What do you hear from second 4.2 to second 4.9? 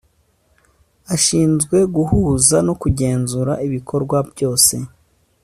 byose